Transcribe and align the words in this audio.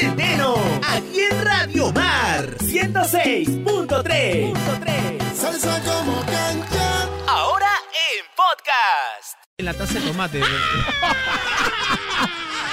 Centeno, 0.00 0.54
aquí 0.88 1.20
en 1.30 1.44
Radio 1.44 1.92
Mar 1.92 2.46
106.3. 2.58 4.54
Salsa 5.34 5.78
como 5.84 6.20
cancha. 6.24 7.06
Ahora 7.28 7.68
en 7.92 8.24
podcast. 8.34 9.36
En 9.58 9.66
la 9.66 9.74
taza 9.74 9.94
de 9.94 10.00
tomate. 10.00 10.40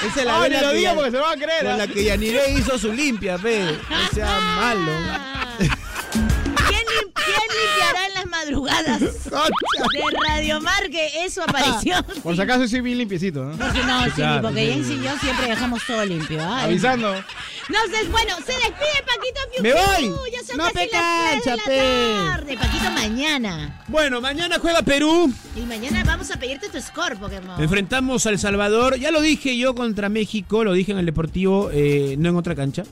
Esa 0.08 0.20
es 0.22 0.26
la 0.26 0.42
Ay, 0.42 0.50
vela 0.50 0.62
lo 0.62 0.70
que 0.70 0.76
digo 0.78 0.90
ya- 0.90 0.96
porque 0.96 1.12
se 1.12 1.18
va 1.18 1.32
a 1.32 1.36
creer. 1.36 1.64
Con 1.64 1.74
¿ah? 1.74 1.78
la 1.78 1.88
que 1.88 2.04
Yanire 2.06 2.50
hizo 2.52 2.78
su 2.78 2.94
limpia, 2.94 3.38
pe. 3.38 3.78
No 3.90 4.08
sea 4.14 4.40
malo. 4.56 4.92
Madrugadas 8.68 9.00
de 9.24 10.28
Radio 10.28 10.62
Mar 10.62 10.90
que 10.90 11.26
eso 11.26 11.44
apareció? 11.44 11.96
Por 12.24 12.36
si 12.36 12.42
acaso 12.42 12.68
soy 12.68 12.82
bien 12.82 12.98
limpiecito, 12.98 13.44
¿no? 13.46 13.58
Porque 13.58 13.84
no, 13.84 14.04
sí, 14.06 14.12
Claro, 14.12 14.42
porque 14.44 14.66
sí. 14.66 14.72
Jens 14.74 14.90
y 14.90 15.04
yo 15.04 15.18
siempre 15.20 15.48
dejamos 15.48 15.82
todo 15.86 16.06
limpio. 16.06 16.42
¿ah? 16.42 16.64
Avisando. 16.64 17.14
No 17.14 17.80
sé, 17.92 18.08
bueno, 18.10 18.36
se 18.38 18.54
despide 18.54 19.04
Paquito 19.06 19.42
Fiu 19.54 19.64
¡Me 19.64 19.74
voy! 19.74 20.32
Ya 20.32 20.44
son 20.46 20.58
No 20.58 20.64
casi 20.66 20.74
te 20.74 20.98
las 20.98 21.32
tres 21.32 21.44
cancha, 21.44 21.52
de 21.52 21.58
la 21.58 21.64
pe. 21.64 22.28
tarde. 22.38 22.58
Paquito, 22.58 22.92
mañana. 22.92 23.84
Bueno, 23.88 24.22
mañana 24.22 24.58
juega 24.62 24.82
Perú. 24.84 25.32
Y 25.56 25.62
mañana 25.62 26.04
vamos 26.06 26.32
a 26.32 26.38
pedirte 26.40 26.70
tu 26.70 26.80
score, 26.80 27.18
Pokémon. 27.18 27.62
Enfrentamos 27.62 28.26
a 28.26 28.30
El 28.30 28.40
Salvador. 28.40 28.98
Ya 29.00 29.12
lo 29.12 29.20
dije 29.22 29.58
yo 29.58 29.76
contra 29.76 30.08
México, 30.10 30.64
lo 30.64 30.74
dije 30.74 30.92
en 30.94 31.00
el 31.00 31.06
Deportivo, 31.06 31.70
eh, 31.74 32.16
no 32.18 32.30
en 32.30 32.36
otra 32.38 32.56
cancha, 32.56 32.84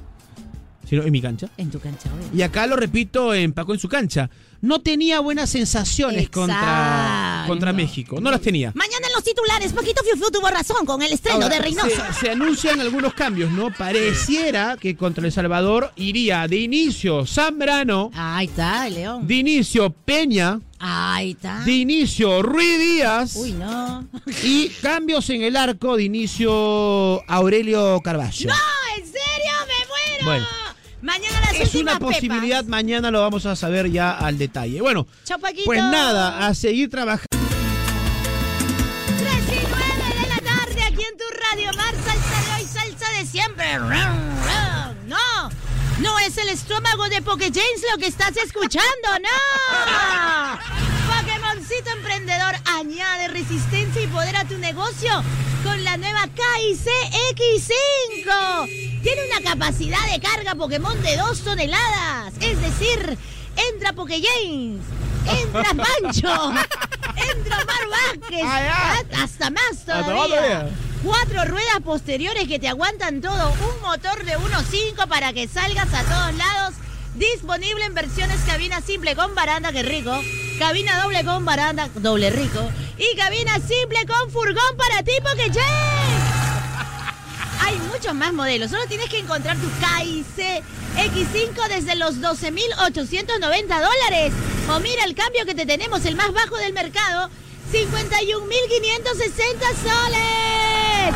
sino 0.88 1.04
en 1.04 1.12
mi 1.12 1.22
cancha. 1.22 1.48
En 1.58 1.70
tu 1.72 1.80
cancha, 1.80 2.10
obvio. 2.14 2.28
Y 2.38 2.42
acá 2.42 2.68
lo 2.68 2.76
repito 2.76 3.34
en 3.34 3.54
Paco 3.54 3.74
en 3.74 3.80
su 3.80 3.88
cancha. 3.90 4.30
No 4.62 4.80
tenía 4.82 5.20
buenas 5.20 5.50
sensaciones 5.52 6.30
contra, 6.30 6.56
Exacto. 6.58 7.48
contra 7.50 7.74
México. 7.74 8.20
No 8.20 8.32
las 8.32 8.42
tenía. 8.42 8.72
Mañana 8.74 9.06
en 9.08 9.14
los 9.14 9.24
titulares, 9.24 9.74
Paquito 9.74 10.02
Fiu 10.04 10.16
Fiu 10.16 10.32
tuvo 10.32 10.48
razón 10.50 10.86
con 10.88 11.02
el 11.04 11.12
estreno 11.12 11.44
Ahora, 11.44 11.50
de 11.56 11.60
Reynoso. 11.62 11.90
Se, 11.90 12.20
se 12.26 12.30
anuncian 12.32 12.80
algunos 12.82 13.14
cambios, 13.14 13.52
¿no? 13.52 13.70
Pareciera 13.72 14.78
que 14.80 14.96
contra 14.96 15.24
El 15.26 15.32
Salvador 15.32 15.92
iría 15.98 16.48
de 16.48 16.58
inicio 16.58 17.26
Zambrano, 17.28 18.10
Ahí 18.16 18.48
está, 18.48 18.88
el 18.88 18.96
León. 18.96 19.28
de 19.28 19.36
inicio 19.36 19.92
Peña, 19.92 20.60
Ahí 20.80 21.32
está. 21.32 21.60
de 21.64 21.72
inicio 21.72 22.42
Ruiz 22.42 22.80
Díaz 22.80 23.36
Uy, 23.36 23.52
no. 23.52 24.08
y 24.44 24.70
cambios 24.82 25.30
en 25.30 25.44
el 25.44 25.56
arco 25.58 25.96
de 25.98 26.04
inicio 26.04 27.22
Aurelio 27.30 28.00
Carballo. 28.04 28.50
¡No! 28.50 28.56
¿En 28.98 29.04
serio? 29.06 29.54
¡Me 29.68 29.86
muero! 29.88 30.26
Bueno. 30.26 30.46
Mañana 31.06 31.40
las 31.42 31.54
Es 31.54 31.60
últimas 31.76 31.98
una 31.98 32.00
posibilidad, 32.00 32.58
pepas. 32.62 32.70
mañana 32.70 33.12
lo 33.12 33.22
vamos 33.22 33.46
a 33.46 33.56
saber 33.56 33.92
ya 33.92 34.12
al 34.12 34.40
detalle. 34.40 34.82
Bueno, 34.82 35.06
Chao, 35.24 35.38
pues 35.64 35.80
nada, 35.80 36.48
a 36.48 36.56
seguir 36.56 36.90
trabajando. 36.90 37.28
3 37.30 37.44
y 39.30 39.68
9 39.70 40.20
de 40.20 40.28
la 40.28 40.38
tarde 40.38 40.82
aquí 40.84 41.04
en 41.04 41.16
tu 41.16 41.26
radio 41.54 41.72
Mar, 41.78 41.94
salsa 41.94 42.42
de 42.42 42.62
hoy, 42.62 42.68
salsa 42.68 43.12
de 43.20 43.26
siempre. 43.28 43.66
No, 45.06 45.50
no 46.00 46.20
es 46.20 46.38
el 46.40 46.50
estómago 46.50 47.08
de 47.08 47.22
Poké 47.22 47.52
James 47.54 47.82
lo 47.92 48.00
que 48.00 48.08
estás 48.08 48.36
escuchando, 48.38 49.08
no. 49.22 50.60
Pokémoncito 51.08 51.92
emprendedor 51.92 52.56
añade 52.66 53.28
resistencia 53.28 54.02
y 54.02 54.08
poder 54.08 54.36
a 54.38 54.46
tu 54.46 54.58
negocio 54.58 55.24
con 55.66 55.84
la 55.84 55.98
nueva 55.98 56.28
KIC 56.28 56.88
X5. 57.36 59.02
Tiene 59.02 59.22
una 59.26 59.42
capacidad 59.50 60.06
de 60.12 60.20
carga 60.22 60.54
Pokémon 60.56 61.02
de 61.02 61.18
2 61.18 61.40
toneladas, 61.42 62.34
es 62.40 62.62
decir, 62.62 63.18
entra 63.74 63.94
Poké 63.94 64.22
James. 64.22 64.82
Entra 65.28 65.64
Pancho, 65.74 66.54
entra 67.16 67.58
Vázquez, 67.90 68.44
Ah, 68.44 69.02
hasta 69.24 69.50
más 69.50 69.64
Hasta 69.72 70.04
todavía. 70.04 70.70
Cuatro 71.04 71.46
ruedas 71.46 71.82
posteriores 71.84 72.48
que 72.48 72.60
te 72.60 72.68
aguantan 72.68 73.22
todo, 73.22 73.52
un 73.54 73.82
motor 73.82 74.24
de 74.24 74.38
1.5 74.38 75.08
para 75.08 75.34
que 75.34 75.48
salgas 75.48 75.92
a 75.94 76.04
todos 76.04 76.36
lados. 76.36 76.76
Disponible 77.16 77.86
en 77.86 77.94
versiones 77.94 78.40
cabina 78.46 78.82
simple 78.82 79.16
con 79.16 79.34
baranda, 79.36 79.72
que 79.72 79.84
rico. 79.84 80.12
Cabina 80.60 81.02
doble 81.04 81.26
con 81.26 81.44
baranda, 81.44 81.90
doble 81.96 82.30
rico. 82.30 82.72
Y 82.98 83.16
cabina 83.18 83.56
simple 83.60 84.06
con 84.08 84.32
furgón 84.32 84.78
para 84.78 85.04
ti, 85.04 85.12
porque 85.22 85.52
Hay 87.60 87.78
muchos 87.92 88.14
más 88.14 88.32
modelos. 88.32 88.72
Solo 88.72 88.86
tienes 88.88 89.10
que 89.10 89.20
encontrar 89.20 89.58
tu 89.58 89.68
KIC 89.68 90.64
X5 90.96 91.68
desde 91.68 91.96
los 91.96 92.22
12.890 92.22 93.40
dólares. 93.40 94.34
O 94.70 94.80
mira 94.80 95.04
el 95.04 95.14
cambio 95.14 95.46
que 95.46 95.56
te 95.56 95.66
tenemos, 95.66 96.06
el 96.06 96.16
más 96.16 96.32
bajo 96.32 96.56
del 96.58 96.72
mercado. 96.72 97.30
51.560 97.74 97.84
soles. 99.84 101.16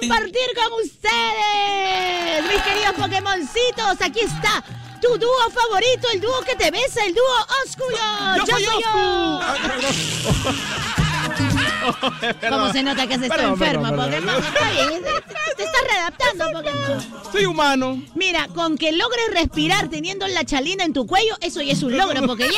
compartir 0.00 0.48
con 0.54 0.72
ustedes, 0.82 2.42
mis 2.48 2.62
queridos 2.62 2.94
Pokémoncitos. 2.94 4.00
Aquí 4.00 4.20
está 4.20 4.64
tu 5.00 5.18
dúo 5.18 5.50
favorito, 5.50 6.08
el 6.12 6.20
dúo 6.20 6.40
que 6.42 6.56
te 6.56 6.70
besa, 6.70 7.04
el 7.04 7.14
dúo 7.14 7.46
Ósculo. 7.66 7.96
Yo 8.38 8.46
soy 8.46 8.64
yo. 8.64 9.40
Perdón. 9.62 9.94
¿Cómo 12.48 12.72
se 12.72 12.82
nota 12.82 13.06
que 13.06 13.14
está 13.14 13.28
Perdón, 13.28 13.52
enfermo. 13.52 13.96
Pokémon? 13.96 14.42
Está 14.42 14.70
bien, 14.70 15.02
te 15.56 15.62
estás 15.62 15.82
readaptando, 15.86 16.44
Pokémon. 16.52 17.32
Soy 17.32 17.46
humano. 17.46 18.02
Mira, 18.14 18.48
con 18.48 18.76
que 18.76 18.92
logres 18.92 19.30
respirar 19.32 19.88
teniendo 19.88 20.26
la 20.28 20.44
chalina 20.44 20.84
en 20.84 20.92
tu 20.92 21.06
cuello, 21.06 21.36
eso 21.40 21.62
ya 21.62 21.72
es 21.72 21.82
un 21.82 21.96
logro, 21.96 22.26
porque 22.26 22.48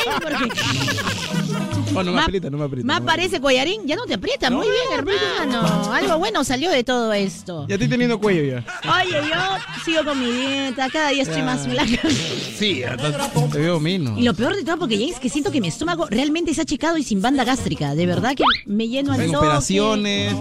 Oh, 1.95 2.03
no 2.03 2.11
me 2.13 2.21
aprieta, 2.21 2.49
no 2.49 2.57
me 2.57 2.65
aprieta. 2.65 2.85
más 2.87 2.99
no 2.99 3.05
me 3.05 3.11
parece 3.11 3.39
collarín, 3.41 3.81
ya 3.85 3.95
no 3.95 4.05
te 4.05 4.13
aprieta, 4.15 4.49
muy 4.49 4.67
bien, 4.67 4.99
hermano. 4.99 5.93
Algo 5.93 6.17
bueno 6.19 6.43
salió 6.43 6.69
de 6.69 6.83
todo 6.83 7.13
esto. 7.13 7.65
Ya 7.67 7.75
estoy 7.75 7.87
teniendo 7.87 8.19
cuello 8.19 8.43
ya. 8.43 8.65
Oye, 9.01 9.29
yo 9.29 9.83
sigo 9.85 10.03
con 10.03 10.19
mi 10.19 10.31
dieta, 10.31 10.89
cada 10.89 11.09
día 11.09 11.23
estoy 11.23 11.37
Ya. 11.39 11.45
más 11.45 11.67
flaca. 11.67 12.09
Sí, 12.57 12.79
ya 12.79 12.97
te, 12.97 13.57
veo 13.59 13.79
menos. 13.79 14.17
Y 14.19 14.23
lo 14.23 14.33
peor 14.33 14.55
de 14.55 14.63
todo, 14.63 14.77
porque 14.79 14.97
ya 14.97 15.05
es 15.13 15.19
que 15.19 15.29
siento 15.29 15.51
que 15.51 15.61
mi 15.61 15.67
estómago 15.67 16.07
realmente 16.09 16.51
está 16.51 16.63
achicado 16.63 16.97
y 16.97 17.03
sin 17.03 17.21
banda 17.21 17.43
gástrica. 17.43 17.95
De 17.95 18.05
verdad 18.05 18.35
que 18.35 18.43
me 18.65 18.87
lleno 18.87 19.13
al 19.13 19.19
Sin 19.21 19.31
toque. 19.31 19.45
operaciones, 19.45 20.35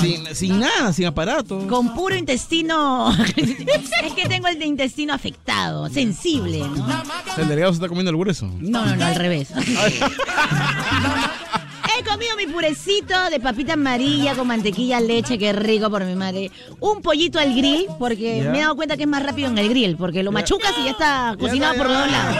sin, 0.00 0.34
sin 0.34 0.60
nada, 0.60 0.92
sin 0.92 1.06
aparato. 1.06 1.66
Con 1.68 1.94
puro 1.94 2.14
intestino. 2.14 3.10
es 3.36 4.12
que 4.14 4.28
tengo 4.28 4.48
el 4.48 4.62
intestino 4.62 5.14
afectado, 5.14 5.88
sensible, 5.88 6.58
¿no? 6.60 6.86
El 7.38 7.48
delegado 7.48 7.72
se 7.72 7.76
está 7.76 7.88
comiendo 7.88 8.10
el 8.10 8.16
grueso. 8.16 8.46
No, 8.60 8.84
no, 8.84 8.96
no, 8.96 9.04
al 9.04 9.14
revés. 9.14 9.48
He 11.98 12.04
comido 12.04 12.36
mi 12.36 12.46
purecito 12.46 13.14
de 13.30 13.38
papita 13.38 13.74
amarilla 13.74 14.34
con 14.34 14.46
mantequilla, 14.46 15.00
leche, 15.00 15.38
qué 15.38 15.52
rico 15.52 15.90
por 15.90 16.04
mi 16.04 16.14
madre. 16.14 16.50
Un 16.80 17.02
pollito 17.02 17.38
al 17.38 17.54
grill, 17.54 17.86
porque 17.98 18.46
me 18.50 18.58
he 18.58 18.60
dado 18.62 18.76
cuenta 18.76 18.96
que 18.96 19.02
es 19.02 19.08
más 19.08 19.22
rápido 19.22 19.48
en 19.48 19.58
el 19.58 19.68
grill, 19.68 19.96
porque 19.96 20.22
lo 20.22 20.32
machucas 20.32 20.72
y 20.80 20.84
ya 20.84 20.90
está 20.92 21.36
cocinado 21.38 21.74
por 21.74 21.86
todos 21.86 22.10
lados. 22.10 22.36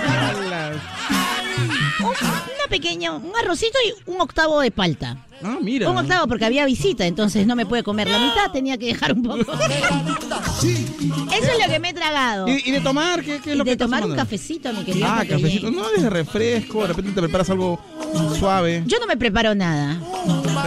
Un, 2.01 2.07
una 2.07 2.69
pequeña, 2.69 3.13
un 3.13 3.33
arrocito 3.37 3.79
y 3.87 4.11
un 4.11 4.21
octavo 4.21 4.61
de 4.61 4.71
palta. 4.71 5.17
Ah, 5.45 5.59
mira. 5.61 5.91
Un 5.91 5.99
octavo 5.99 6.29
porque 6.29 6.45
había 6.45 6.65
visita, 6.65 7.05
entonces 7.05 7.47
no 7.47 7.57
me 7.57 7.67
puede 7.67 7.83
comer 7.83 8.09
la 8.09 8.19
mitad, 8.19 8.51
tenía 8.53 8.79
que 8.79 8.87
dejar 8.87 9.13
un 9.13 9.25
poco. 9.25 9.53
Eso 9.53 11.53
es 11.53 11.67
lo 11.67 11.73
que 11.73 11.81
me 11.81 11.91
he 11.91 11.95
tragado. 11.95 12.49
¿Y, 12.49 12.63
y 12.65 12.71
de 12.71 12.81
tomar? 12.81 13.23
¿Qué, 13.23 13.41
qué 13.41 13.53
es 13.53 13.57
lo 13.57 13.65
que 13.65 13.71
de 13.71 13.73
estás 13.73 13.87
tomar 13.87 14.05
un 14.05 14.15
cafecito, 14.15 14.73
mi 14.73 14.85
querido. 14.85 15.07
Ah, 15.09 15.25
cafecito. 15.29 15.71
No, 15.71 15.89
de 15.91 16.09
refresco. 16.09 16.83
De 16.83 16.89
repente 16.89 17.13
te 17.13 17.21
preparas 17.21 17.51
algo 17.51 17.81
suave. 18.39 18.85
Yo 18.87 18.99
no 19.01 19.07
me 19.07 19.17
preparo 19.17 19.55
nada. 19.55 19.99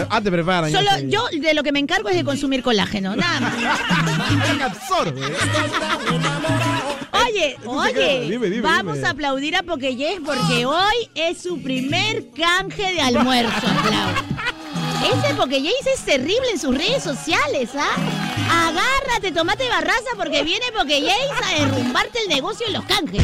Ah, 0.09 0.21
te 0.21 0.31
preparan. 0.31 0.71
Solo 0.71 0.89
yo 1.07 1.25
de 1.31 1.53
lo 1.53 1.63
que 1.63 1.71
me 1.71 1.79
encargo 1.79 2.09
es 2.09 2.15
de 2.15 2.25
consumir 2.25 2.61
colágeno, 2.61 3.15
nada 3.15 3.39
más. 3.39 3.53
Oye, 7.35 7.57
queda. 7.61 7.71
oye, 7.71 8.29
Dime, 8.29 8.49
dime, 8.49 8.61
vamos 8.61 8.95
dime. 8.95 9.07
a 9.07 9.11
aplaudir 9.11 9.55
a 9.55 9.63
Pokeyes 9.63 10.19
porque 10.25 10.65
hoy 10.65 11.09
es 11.15 11.37
su 11.41 11.61
primer 11.61 12.29
canje 12.31 12.93
de 12.93 13.01
almuerzo, 13.01 13.51
aplauso. 13.67 14.23
Ese 15.23 15.35
Pokeyes 15.35 15.73
es 15.93 16.03
terrible 16.05 16.49
en 16.53 16.59
sus 16.59 16.75
redes 16.75 17.03
sociales, 17.03 17.69
¿ah? 17.77 18.67
Agárrate, 18.69 19.31
tomate 19.31 19.67
barraza 19.69 20.09
porque 20.17 20.43
viene 20.43 20.65
Pokeyes 20.77 21.13
a 21.43 21.59
derrumbarte 21.59 22.19
el 22.23 22.29
negocio 22.29 22.65
en 22.67 22.73
los 22.73 22.85
canjes. 22.85 23.23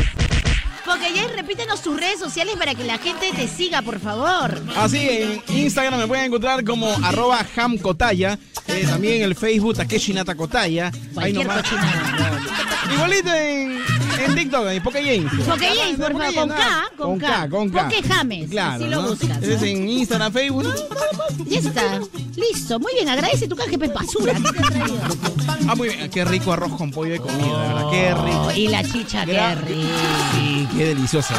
Pokeyay, 0.86 1.28
repítenos 1.36 1.81
tus 1.81 1.96
redes 2.00 2.19
sociales 2.19 2.56
para 2.58 2.74
que 2.75 2.84
la 2.84 2.98
gente 2.98 3.31
te 3.36 3.48
siga, 3.48 3.81
por 3.84 4.00
favor. 4.00 4.60
Así, 4.75 4.98
en 5.08 5.42
Instagram 5.56 6.00
me 6.00 6.08
pueden 6.08 6.25
encontrar 6.25 6.63
como 6.66 6.88
arroba 7.04 7.46
hamkotaya. 7.56 8.38
eh, 8.68 8.86
también 8.90 9.18
en 9.18 9.22
el 9.24 9.36
Facebook 9.36 9.75
Takeshi 9.78 10.13
Nata 10.13 10.34
Kotaya. 10.36 10.88
Ahí 10.88 11.02
Cualquier 11.13 11.48
nomás. 11.48 11.62
cochinada. 11.63 12.42
Igualito 12.94 13.34
en, 13.34 13.80
en 14.25 14.35
TikTok, 14.35 14.68
en 14.68 14.83
Pokejames. 14.83 15.31
Pokejames, 15.45 15.97
por 15.97 16.12
favor, 16.18 16.33
con 16.35 16.50
K, 16.50 16.89
con 16.97 17.19
K. 17.19 17.50
Con 17.50 17.69
K. 17.69 17.83
Pokejames, 17.83 18.50
Claro. 18.50 18.73
así 18.75 18.85
lo 18.85 19.01
buscas, 19.03 19.44
en 19.44 19.89
Instagram, 19.89 20.31
Facebook. 20.33 20.73
Ya 21.45 21.59
está. 21.59 22.00
Listo. 22.35 22.79
Muy 22.79 22.94
bien. 22.94 23.09
Agradece 23.09 23.47
tu 23.47 23.56
canje, 23.56 23.77
pues, 23.77 23.94
basura. 23.94 24.33
¿Qué 24.33 24.41
te 24.41 24.59
ha 24.59 24.69
traído? 24.69 24.97
Ah, 25.68 25.75
muy 25.75 25.89
bien. 25.89 26.09
Qué 26.09 26.23
rico 26.25 26.53
arroz 26.53 26.71
con 26.77 26.89
pollo 26.91 27.12
de 27.13 27.19
comida, 27.19 27.62
de 27.62 27.68
verdad. 27.73 27.89
Qué 27.91 28.13
rico. 28.13 28.45
Oh, 28.47 28.51
y 28.51 28.68
la 28.68 28.83
chicha, 28.83 29.25
qué 29.25 29.56
rico. 29.56 29.89
Sí, 30.33 30.67
qué 30.77 30.85
deliciosa. 30.85 31.35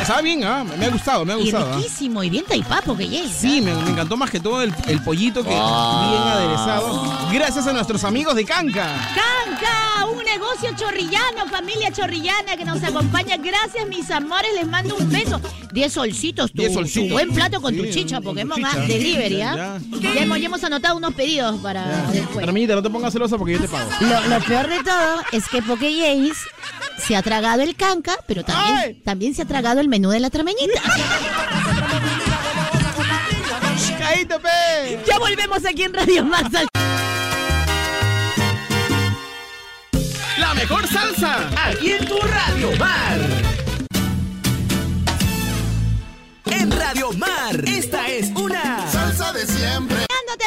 Estaba 0.00 0.20
bien, 0.22 0.44
¿ah? 0.44 0.64
Me 0.78 0.86
ha 0.86 0.90
gustado, 0.90 1.24
me 1.24 1.32
ha 1.32 1.38
Y 1.38 1.42
gustado. 1.42 1.72
¿ah? 1.72 1.76
riquísimo. 1.76 2.22
Y 2.22 2.30
bien 2.30 2.44
taipapo 2.44 2.96
que 2.96 3.08
ya. 3.08 3.28
Sí, 3.28 3.60
me, 3.60 3.74
me 3.74 3.90
encantó 3.90 4.16
más 4.16 4.30
que 4.30 4.38
todo 4.40 4.62
el, 4.62 4.72
el 4.86 5.02
pollito 5.02 5.42
que 5.42 5.50
Oh. 5.52 6.08
bien 6.10 6.22
aderezado. 6.22 7.28
Gracias 7.32 7.66
a 7.66 7.72
nuestros 7.72 8.04
amigos 8.04 8.34
de 8.36 8.44
Canca. 8.44 8.96
Canca, 9.14 10.06
un 10.06 10.24
negocio 10.24 10.70
chorrillano, 10.76 11.46
familia 11.50 11.90
chorrillana 11.92 12.17
que 12.56 12.64
nos 12.64 12.82
acompaña. 12.82 13.36
Gracias, 13.36 13.86
mis 13.88 14.10
amores. 14.10 14.50
Les 14.54 14.66
mando 14.66 14.96
un 14.96 15.08
beso. 15.10 15.40
Diez 15.72 15.92
solcitos, 15.92 16.50
tu, 16.50 16.58
Diez 16.58 16.72
tu 16.72 16.78
solcitos. 16.78 17.12
buen 17.12 17.32
plato 17.32 17.60
con 17.60 17.76
tu 17.76 17.86
chicha, 17.86 18.20
Pokémon 18.20 18.60
delivery, 18.86 19.42
¿ah? 19.42 19.78
Ya. 20.00 20.14
Ya 20.14 20.20
hemos, 20.22 20.38
ya 20.38 20.46
hemos 20.46 20.64
anotado 20.64 20.96
unos 20.96 21.14
pedidos 21.14 21.60
para 21.60 21.86
después. 22.10 22.44
Hermanita, 22.44 22.74
no 22.74 22.82
te 22.82 22.90
pongas 22.90 23.12
celosa 23.12 23.36
porque 23.36 23.54
yo 23.54 23.60
te 23.60 23.68
pago. 23.68 23.88
Lo, 24.00 24.28
lo 24.28 24.40
peor 24.44 24.68
de 24.68 24.82
todo 24.82 25.22
es 25.32 25.46
que 25.48 25.62
Pokéjays 25.62 26.38
se 27.06 27.16
ha 27.16 27.22
tragado 27.22 27.62
el 27.62 27.76
canca, 27.76 28.16
pero 28.26 28.44
también, 28.44 28.78
¡Ay! 28.78 28.94
también 29.04 29.34
se 29.34 29.42
ha 29.42 29.46
tragado 29.46 29.80
el 29.80 29.88
menú 29.88 30.10
de 30.10 30.20
la 30.20 30.30
trameñita. 30.30 30.80
Ya 35.06 35.18
volvemos 35.18 35.64
aquí 35.64 35.82
en 35.84 35.94
Radio 35.94 36.24
Marza. 36.24 36.62
La 40.38 40.54
mejor 40.54 40.86
salsa. 40.86 41.50
Aquí 41.66 41.92
en 41.92 42.06
tu 42.06 42.18
Radio 42.18 42.70
Mar. 42.78 43.18
En 46.46 46.70
Radio 46.70 47.12
Mar. 47.12 47.62
Esta 47.66 48.06
es 48.08 48.28
una. 48.36 48.88
Salsa 48.90 49.32
de 49.32 49.46
siempre. 49.46 50.06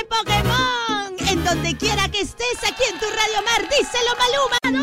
Pokémon 0.09 1.15
en 1.29 1.43
donde 1.43 1.75
quiera 1.77 2.09
que 2.09 2.21
estés 2.21 2.57
aquí 2.63 2.83
en 2.91 2.99
tu 2.99 3.05
Radio 3.05 3.41
Mar. 3.45 3.69
Díselo, 3.69 4.11
Maluma. 4.19 4.80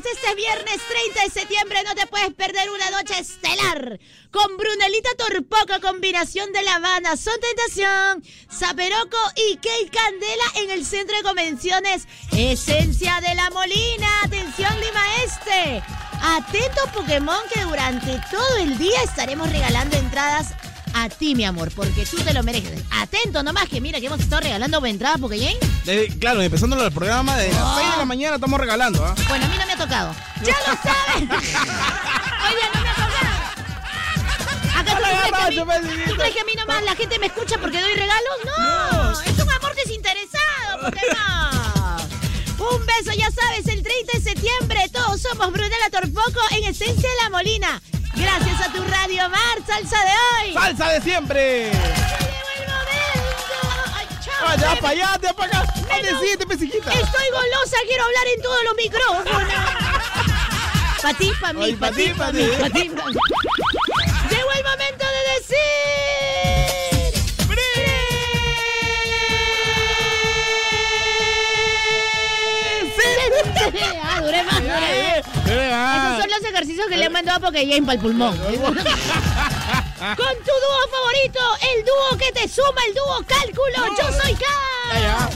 Pokémon, 0.00 0.10
es 0.10 0.16
este 0.16 0.34
viernes 0.34 0.80
30 0.88 1.22
de 1.24 1.30
septiembre. 1.30 1.82
No 1.84 1.94
te 1.94 2.06
puedes 2.06 2.32
perder 2.34 2.70
una 2.70 2.90
noche 2.90 3.18
estelar 3.18 3.98
con 4.30 4.56
Brunelita 4.56 5.10
Torpoco, 5.16 5.80
combinación 5.80 6.52
de 6.52 6.62
La 6.62 6.76
Habana, 6.76 7.16
Son 7.16 7.34
Tentación, 7.40 8.24
Zaperoco 8.50 9.18
y 9.36 9.56
Key 9.56 9.90
Candela 9.90 10.44
en 10.56 10.70
el 10.70 10.84
centro 10.84 11.16
de 11.16 11.22
convenciones 11.22 12.06
Esencia 12.32 13.20
de 13.20 13.34
la 13.34 13.50
Molina. 13.50 14.08
Atención, 14.24 14.72
Lima 14.80 15.02
Este. 15.24 15.82
Atento 16.22 16.80
Pokémon 16.92 17.40
que 17.52 17.62
durante 17.62 18.20
todo 18.30 18.56
el 18.58 18.76
día 18.76 19.02
estaremos 19.02 19.50
regalando 19.50 19.96
entradas 19.96 20.54
a 20.94 21.08
ti, 21.08 21.34
mi 21.34 21.44
amor, 21.44 21.70
porque 21.74 22.04
tú 22.06 22.16
te 22.18 22.32
lo 22.32 22.42
mereces. 22.42 22.82
Atento 22.90 23.42
nomás 23.42 23.68
que 23.68 23.80
mira 23.80 24.00
que 24.00 24.06
hemos 24.06 24.20
estado 24.20 24.40
regalando 24.42 24.84
entradas 24.86 25.18
Pokémon. 25.20 25.54
Desde- 25.84 26.18
claro, 26.18 26.42
empezando 26.42 26.82
el 26.84 26.92
programa 26.92 27.36
de 27.36 27.52
las 27.52 27.76
6 27.76 27.90
de 27.92 27.96
la 27.98 28.04
mañana 28.04 28.34
estamos 28.36 28.60
regalando, 28.60 29.04
¿ah? 29.04 29.14
Bueno, 29.28 29.46
a 29.46 29.48
mí 29.48 29.56
no 29.58 29.66
me 29.66 29.72
ha 29.72 29.76
tocado. 29.76 30.14
¡Ya 30.42 30.54
lo 30.66 30.76
sabes! 30.82 31.30
Oye, 32.48 32.66
no 32.74 32.80
me 32.82 32.88
ha 32.88 32.94
tocado. 32.94 33.40
¿Acaso 34.76 34.96
tú 34.96 35.02
crees, 35.02 35.54
que 35.54 35.60
a 35.60 35.80
mí, 35.80 36.02
tú 36.08 36.14
crees 36.16 36.34
que 36.34 36.40
a 36.40 36.44
mí 36.44 36.52
nomás 36.56 36.82
la 36.84 36.94
gente 36.96 37.18
me 37.18 37.26
escucha 37.26 37.58
porque 37.58 37.80
doy 37.80 37.92
regalos? 37.94 38.34
No, 38.44 39.20
es 39.20 39.38
un 39.38 39.50
amor 39.50 39.74
desinteresado, 39.76 40.80
Pokémon. 40.84 42.10
Un 42.58 42.86
beso, 42.86 43.16
ya 43.18 43.30
sabes, 43.30 43.66
el 43.68 43.82
30 43.82 44.12
de 44.18 44.20
septiembre 44.22 44.88
todos 44.92 45.20
somos 45.22 45.50
Brunella 45.52 45.90
Torpoco 45.90 46.40
en 46.52 46.64
Esencia 46.64 47.08
de 47.08 47.22
la 47.24 47.30
Molina. 47.30 47.82
Gracias 48.20 48.60
a 48.60 48.72
tu 48.72 48.82
Radio 48.84 49.28
Mar, 49.28 49.58
salsa 49.66 49.96
de 50.04 50.10
hoy. 50.46 50.52
¡Salsa 50.54 50.88
de 50.90 51.00
siempre! 51.00 51.72
¡Allá, 54.46 54.74
para 54.80 54.88
allá, 54.88 55.18
te 55.20 55.32
para 55.34 55.58
acá! 55.60 55.72
¡Ande, 55.94 56.02
Menú. 56.12 56.20
siete, 56.22 56.46
pesiquita! 56.46 56.90
Estoy 56.92 57.30
golosa, 57.30 57.76
quiero 57.86 58.04
hablar 58.04 58.26
en 58.36 58.42
todos 58.42 58.64
los 58.64 58.74
micrófonos. 58.74 59.64
Pa' 61.02 61.14
ti, 61.14 61.32
pa' 61.40 61.52
mí, 61.54 61.62
Ay, 61.64 61.72
pa' 61.76 61.88
pa' 61.88 61.96
ti, 61.96 62.04
ti, 62.04 62.10
pa' 62.10 62.26
pa' 62.26 62.32
mí, 62.32 62.38
ti. 62.44 62.56
pa' 62.60 62.70
ti, 62.70 62.88
pa' 62.90 63.04
mí. 63.06 63.16
Que 76.66 76.96
le 76.98 77.06
han 77.06 77.12
mandado 77.12 77.40
porque 77.40 77.66
ya 77.66 77.78
para 77.80 77.94
el 77.94 78.00
pulmón. 78.00 78.36
Con 78.36 78.46
tu 78.46 78.52
dúo 78.52 78.60
favorito, 80.90 81.40
el 81.74 81.84
dúo 81.86 82.18
que 82.18 82.30
te 82.32 82.46
suma, 82.48 82.82
el 82.86 82.94
dúo 82.94 83.24
cálculo. 83.26 83.96
Yo 83.98 84.12
soy 84.22 84.34
Cal. 84.34 85.30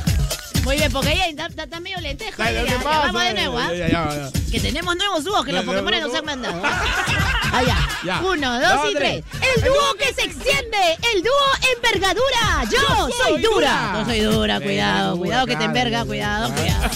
Muy 0.65 0.77
bien, 0.77 0.93
porque 0.93 1.13
ella 1.13 1.27
está, 1.29 1.47
está- 1.63 1.81
medio 1.81 1.99
lentejo. 2.01 2.43
Ay, 2.43 2.55
ya, 2.55 2.65
¿qué 2.65 2.71
ya, 2.71 2.77
pasa? 2.79 2.99
vamos 3.07 3.23
de 3.23 3.35
nuevo, 3.35 3.59
¿ah? 3.59 3.73
Ya. 3.75 4.31
Que 4.51 4.61
tenemos 4.61 4.97
nuevos 4.97 5.25
dúos 5.25 5.45
que 5.45 5.53
los 5.53 5.63
Pokémon 5.65 6.01
nos 6.01 6.15
han 6.15 6.25
mandado. 6.25 6.63
Allá. 7.53 7.77
Ya. 8.05 8.21
Uno, 8.21 8.61
dos 8.61 8.73
Dos, 8.83 8.91
y 8.91 8.95
tres. 8.95 9.25
tres. 9.31 9.43
El 9.57 9.65
dúo 9.65 9.95
que 9.99 10.13
se 10.15 10.23
extiende. 10.25 10.99
El 11.15 11.23
dúo 11.23 11.33
envergadura. 11.77 12.65
Yo, 12.71 13.09
soy 13.23 13.43
dura. 13.43 13.95
Yo 13.99 14.05
soy 14.05 14.21
dura. 14.21 14.61
Cuidado, 14.61 15.17
cuidado 15.19 15.47
que 15.47 15.57
te 15.57 15.65
enverga. 15.65 16.05
Cuidado, 16.05 16.53
cuidado. 16.55 16.91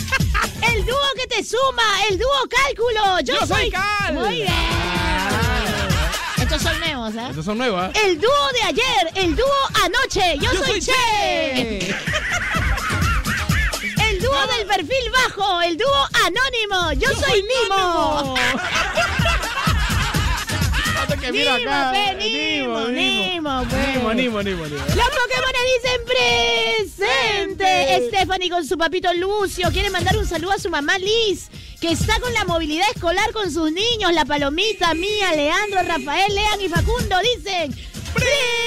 El 0.62 0.84
dúo 0.84 0.96
que 1.16 1.26
te 1.26 1.44
suma. 1.44 1.82
El 2.10 2.18
dúo 2.18 2.48
cálculo. 2.48 3.20
Yo, 3.20 3.40
Yo 3.40 3.46
soy 3.46 3.70
Cal. 3.70 4.14
Muy 4.14 4.34
bien. 4.42 4.52
Estos 6.40 6.62
son 6.62 6.78
nuevos, 6.80 7.14
¿ah? 7.16 7.26
Estos 7.30 7.44
son 7.44 7.58
nuevos, 7.58 7.82
¿ah? 7.82 7.92
El 8.04 8.20
dúo 8.20 8.48
de 8.54 8.62
ayer, 8.62 9.10
el 9.16 9.36
dúo 9.36 9.46
anoche. 9.84 10.38
Yo, 10.38 10.52
Yo 10.52 10.58
soy, 10.64 10.66
soy 10.66 10.80
Che. 10.80 11.78
Che. 11.80 11.94
El 14.10 14.20
dúo 14.20 14.46
del 14.46 14.66
perfil 14.66 15.10
bajo, 15.12 15.60
el 15.62 15.76
dúo 15.76 16.08
anónimo. 16.24 16.92
Yo, 16.94 17.08
soy 17.14 17.42
Nimo. 17.42 18.34
Hasta 18.36 18.87
que 21.32 21.38
miro 21.38 21.52
acá. 21.52 21.92
Nimo. 22.14 22.88
Nimo, 22.88 23.64
Nimo, 23.64 24.14
Nimo, 24.14 24.42
Nimo. 24.42 24.64
Los 24.64 25.08
Pokémon 25.10 25.52
dicen 25.76 26.00
presente. 26.96 28.08
Stephanie 28.08 28.50
con 28.50 28.64
su 28.64 28.76
papito 28.78 29.12
Lucio 29.14 29.70
quiere 29.70 29.90
mandar 29.90 30.16
un 30.16 30.26
saludo 30.26 30.52
a 30.52 30.58
su 30.58 30.70
mamá 30.70 30.98
Liz, 30.98 31.48
que 31.80 31.92
está 31.92 32.18
con 32.20 32.32
la 32.32 32.44
movilidad 32.44 32.86
escolar 32.94 33.32
con 33.32 33.50
sus 33.52 33.70
niños. 33.72 34.12
La 34.12 34.24
palomita, 34.24 34.94
Mía, 34.94 35.34
Leandro, 35.34 35.82
Rafael, 35.82 36.34
Lean 36.34 36.60
y 36.60 36.68
Facundo 36.68 37.16
dicen 37.34 37.74
presente. 38.14 38.58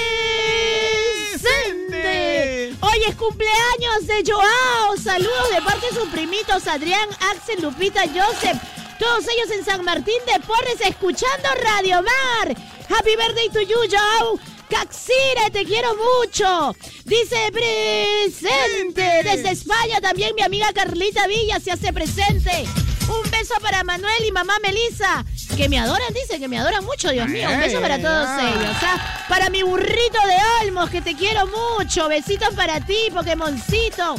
Hoy 2.82 3.00
es 3.08 3.16
cumpleaños 3.16 4.08
de 4.08 4.24
Joao. 4.32 4.98
Saludos 4.98 5.50
de 5.54 5.62
parte 5.62 5.88
de 5.88 5.96
sus 6.00 6.10
primitos 6.10 6.68
Adrián, 6.68 7.10
Axel, 7.32 7.62
Lupita, 7.62 8.04
Joseph. 8.08 8.81
Todos 9.02 9.26
ellos 9.30 9.50
en 9.58 9.66
San 9.66 9.84
Martín 9.84 10.20
de 10.32 10.40
Porres 10.42 10.80
escuchando 10.86 11.50
Radio 11.64 12.04
Mar. 12.04 12.56
Happy 12.88 13.16
birthday 13.16 13.50
to 13.50 13.62
you, 13.62 13.80
Joao. 13.90 14.40
Caxire, 14.70 15.50
te 15.52 15.66
quiero 15.66 15.90
mucho. 15.96 16.76
Dice 17.06 17.52
presente. 17.52 19.24
Desde 19.24 19.50
España 19.50 20.00
también 20.02 20.36
mi 20.36 20.44
amiga 20.44 20.72
Carlita 20.72 21.26
Villa 21.26 21.60
se 21.60 21.72
hace 21.72 21.92
presente. 21.92 22.68
Un 23.10 23.32
beso 23.32 23.56
para 23.60 23.84
Manuel 23.84 24.24
y 24.24 24.32
mamá 24.32 24.54
Melissa, 24.62 25.26
que 25.58 25.68
me 25.68 25.80
adoran, 25.80 26.14
dice 26.14 26.40
que 26.40 26.48
me 26.48 26.60
adoran 26.60 26.86
mucho, 26.86 27.10
Dios 27.10 27.28
mío. 27.28 27.50
Un 27.50 27.60
beso 27.60 27.82
para 27.82 28.00
todos 28.00 28.28
ellos. 28.40 28.78
¿ah? 28.84 29.26
Para 29.28 29.50
mi 29.50 29.64
burrito 29.64 30.20
de 30.28 30.68
Olmos, 30.68 30.92
que 30.92 31.02
te 31.02 31.16
quiero 31.16 31.48
mucho. 31.48 32.08
Besitos 32.08 32.54
para 32.54 32.80
ti, 32.86 33.10
Pokémoncito. 33.12 34.16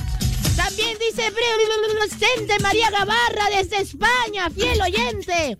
También 0.56 0.98
dice 0.98 1.32
presente 2.08 2.58
María 2.60 2.90
Gavarra 2.90 3.48
desde 3.56 3.80
España, 3.80 4.50
fiel 4.50 4.80
oyente. 4.80 5.58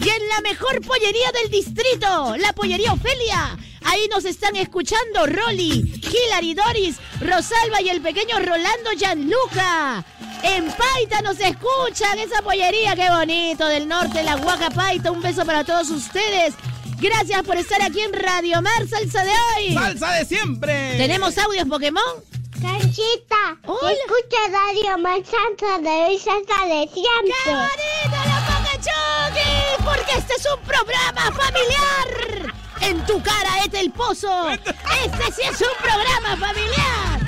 Y 0.00 0.08
en 0.08 0.28
la 0.28 0.40
mejor 0.42 0.80
pollería 0.82 1.30
del 1.32 1.50
distrito, 1.50 2.36
la 2.36 2.52
pollería 2.52 2.92
Ofelia. 2.92 3.56
Ahí 3.84 4.06
nos 4.08 4.24
están 4.24 4.56
escuchando 4.56 5.26
Rolly, 5.26 6.00
Hilary 6.02 6.54
Doris, 6.54 6.96
Rosalba 7.20 7.80
y 7.80 7.88
el 7.88 8.00
pequeño 8.00 8.38
Rolando 8.38 8.90
Gianluca. 8.96 10.04
En 10.42 10.70
Paita 10.70 11.22
nos 11.22 11.40
escuchan 11.40 12.18
esa 12.18 12.42
pollería, 12.42 12.94
qué 12.94 13.10
bonito, 13.10 13.66
del 13.66 13.88
norte, 13.88 14.22
la 14.22 14.36
Huaca 14.36 14.70
Paita. 14.70 15.10
Un 15.10 15.22
beso 15.22 15.44
para 15.44 15.64
todos 15.64 15.90
ustedes. 15.90 16.54
Gracias 17.00 17.42
por 17.44 17.56
estar 17.56 17.80
aquí 17.82 18.00
en 18.00 18.12
Radio 18.12 18.60
Mar 18.60 18.88
Salsa 18.88 19.24
de 19.24 19.30
hoy. 19.30 19.74
¡Salsa 19.74 20.12
de 20.12 20.24
siempre! 20.24 20.96
¿Tenemos 20.96 21.38
audios 21.38 21.66
Pokémon? 21.68 22.37
Canchita, 22.60 23.56
Hola. 23.66 23.92
escucha 23.92 24.38
Radio 24.50 24.98
Más 24.98 25.20
Santa 25.26 25.78
de 25.78 25.88
hoy 26.06 26.18
Santa 26.18 26.64
de 26.66 26.88
siempre. 26.92 27.34
¡Carita 27.44 28.24
la 28.26 28.46
Pacachuki! 28.46 29.84
Porque 29.84 30.18
este 30.18 30.34
es 30.34 30.46
un 30.52 30.60
programa 30.62 31.32
familiar. 31.32 32.54
En 32.80 33.06
tu 33.06 33.22
cara, 33.22 33.58
este 33.64 33.80
el 33.80 33.92
pozo. 33.92 34.50
Este 34.50 35.32
sí 35.32 35.42
es 35.42 35.60
un 35.60 35.76
programa 35.80 36.36
familiar. 36.36 37.20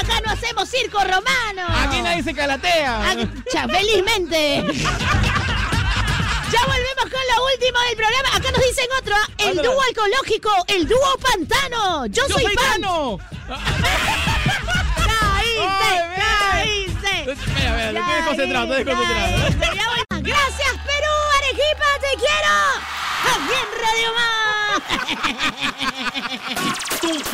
Acá 0.00 0.20
no 0.24 0.32
hacemos 0.32 0.68
circo 0.68 0.98
romano. 1.00 1.66
Aquí 1.86 2.00
nadie 2.02 2.22
se 2.22 2.34
calatea. 2.34 3.16
Cha, 3.52 3.66
felizmente. 3.68 4.62
Ya 6.52 6.60
volvemos 6.66 7.04
con 7.04 7.22
lo 7.34 7.44
último 7.52 7.80
del 7.88 7.96
programa. 7.96 8.28
Acá 8.36 8.50
nos 8.52 8.60
dicen 8.62 8.86
otro. 9.00 9.16
El 9.38 9.56
dúo 9.56 9.82
ecológico, 9.90 10.50
el 10.68 10.86
dúo 10.86 11.16
pantano. 11.20 12.06
Yo, 12.06 12.26
Yo 12.28 12.34
soy, 12.34 12.44
soy 12.44 12.54
fan. 12.54 12.82
Caíste, 15.68 16.98
caíste. 16.98 17.32
Espera, 17.32 17.70
espera, 17.70 18.00
estoy 18.00 18.14
desconcentrado, 18.16 18.74
estoy 18.76 18.94
desconcentrado. 18.94 19.92
Gracias, 20.22 20.72
Perú, 20.86 21.14
Arequipa, 21.38 21.88
te 22.00 22.12
quiero. 22.22 22.54
Aquí 23.32 23.54
en 23.62 23.68
Radio 23.82 24.08
Más. 24.18 24.32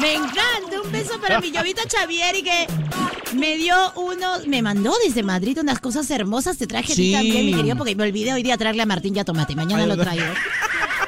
Me 0.01 0.15
encanta. 0.15 0.81
Un 0.83 0.93
beso 0.93 1.21
para 1.21 1.41
mi 1.41 1.51
llovita 1.51 1.83
Xavier 1.89 2.37
y 2.37 2.43
que 2.43 2.67
me 3.35 3.57
dio 3.57 3.93
unos. 3.95 4.47
Me 4.47 4.63
mandó 4.63 4.95
desde 5.05 5.23
Madrid 5.23 5.59
unas 5.61 5.81
cosas 5.81 6.11
hermosas. 6.11 6.57
Te 6.59 6.67
traje 6.67 6.93
a 6.93 6.97
ti 6.97 7.13
también, 7.13 7.47
mi 7.47 7.55
querido, 7.55 7.77
porque 7.77 7.95
me 7.95 8.05
olvidé 8.05 8.33
hoy 8.33 8.43
día 8.43 8.57
traerle 8.57 8.83
a 8.83 8.87
Martín 8.87 9.15
ya 9.15 9.25
tomate. 9.25 9.55
Mañana 9.55 9.83
Ay, 9.83 9.89
lo 9.89 9.97
traigo. 9.97 10.33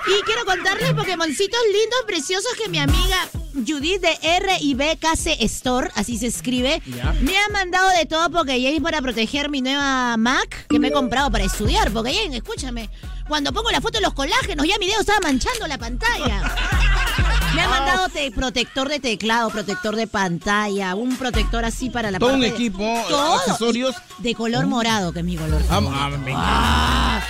Y 0.07 0.23
quiero 0.25 0.45
contarles 0.45 0.93
Pokémoncitos 0.95 1.61
lindos, 1.67 2.01
preciosos 2.07 2.53
que 2.55 2.69
mi 2.69 2.79
amiga 2.79 3.29
Judith 3.55 4.01
de 4.01 4.19
R 4.23 4.59
y 4.61 4.75
B 4.75 4.99
KC 5.01 5.37
Store, 5.45 5.91
así 5.95 6.19
se 6.19 6.27
escribe, 6.29 6.83
me 7.21 7.37
ha 7.39 7.49
mandado 7.53 7.89
de 7.91 8.07
todo 8.07 8.31
Pokéjane 8.31 8.81
para 8.81 9.01
proteger 9.03 9.49
mi 9.51 9.61
nueva 9.63 10.17
Mac 10.17 10.67
que 10.69 10.79
me 10.79 10.89
he 10.89 10.93
comprado 10.93 11.31
para 11.31 11.45
estudiar. 11.45 11.91
Pokéjane, 11.91 12.37
escúchame. 12.39 12.89
Cuando 13.29 13.53
pongo 13.53 13.71
la 13.71 13.81
foto 13.81 13.99
de 13.99 14.03
los 14.03 14.13
colágenos, 14.15 14.67
ya 14.67 14.77
mi 14.79 14.87
dedo 14.87 15.01
estaba 15.01 15.21
manchando 15.21 15.67
la 15.67 15.79
pantalla. 15.79 16.43
Me 17.55 17.63
ha 17.63 17.69
mandado 17.69 18.09
te- 18.11 18.31
protector 18.31 18.89
de 18.89 19.01
teclado, 19.01 19.51
protector 19.51 19.97
de 19.97 20.07
pantalla, 20.07 20.95
un 20.95 21.17
protector 21.17 21.65
así 21.65 21.91
para 21.91 22.13
la 22.13 22.21
Todo 22.21 22.35
un 22.35 22.41
parte 22.41 22.51
de- 22.51 22.55
equipo, 22.55 23.05
Todo. 23.09 23.35
accesorios. 23.41 23.97
De 24.19 24.37
color 24.37 24.67
morado, 24.69 25.13
que 25.13 25.19
es 25.19 25.25
mi 25.25 25.37
color. 25.37 25.61
Ah, 25.69 25.81
ah, 25.83 26.09
me 26.11 26.31
encanta. 26.31 26.37
Ah. 26.37 27.21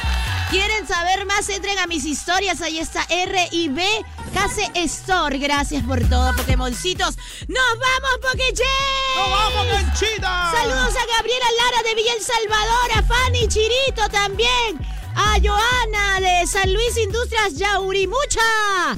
¿Quieren 0.51 0.87
saber 0.89 1.25
más? 1.27 1.49
Entren 1.49 1.79
a 1.79 1.87
mis 1.87 2.05
historias. 2.05 2.61
Ahí 2.61 2.81
está 2.81 3.07
R 3.09 3.49
y 3.53 3.69
B 3.69 3.85
Case 4.35 4.69
Store. 4.75 5.39
Gracias 5.39 5.85
por 5.85 6.01
todo, 6.09 6.35
Pokémoncitos. 6.35 7.17
¡Nos 7.47 7.79
vamos, 7.79 8.19
Pokéche! 8.21 8.65
¡Nos 9.17 9.31
vamos, 9.31 9.67
canchita! 9.73 10.53
Saludos 10.53 10.95
a 10.97 11.17
Gabriela 11.17 11.47
Lara 11.57 11.89
de 11.89 11.95
Villa 11.95 12.13
El 12.15 12.23
Salvador, 12.25 12.91
a 12.97 13.03
Fanny 13.03 13.47
Chirito 13.47 14.09
también, 14.11 14.81
a 15.15 15.37
Joana 15.41 16.19
de 16.19 16.47
San 16.49 16.73
Luis 16.73 16.97
Industrias 16.97 17.55
Yaurimucha. 17.55 18.97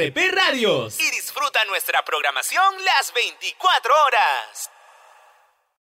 CRP 0.00 0.16
Radios 0.32 0.98
y 0.98 1.10
disfruta 1.10 1.62
nuestra 1.66 2.02
programación 2.02 2.64
las 2.84 3.12
24 3.12 3.94
horas. 4.06 4.70